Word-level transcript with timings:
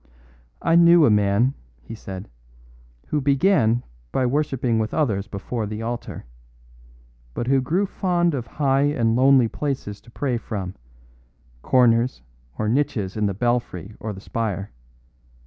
"I 0.63 0.75
knew 0.75 1.05
a 1.05 1.11
man," 1.11 1.53
he 1.83 1.93
said, 1.93 2.27
"who 3.09 3.21
began 3.21 3.83
by 4.11 4.25
worshipping 4.25 4.79
with 4.79 4.95
others 4.95 5.27
before 5.27 5.67
the 5.67 5.83
altar, 5.83 6.25
but 7.35 7.45
who 7.45 7.61
grew 7.61 7.85
fond 7.85 8.33
of 8.33 8.47
high 8.47 8.81
and 8.85 9.15
lonely 9.15 9.47
places 9.47 10.01
to 10.01 10.09
pray 10.09 10.37
from, 10.37 10.73
corners 11.61 12.23
or 12.57 12.67
niches 12.67 13.15
in 13.15 13.27
the 13.27 13.35
belfry 13.35 13.93
or 13.99 14.11
the 14.11 14.21
spire. 14.21 14.71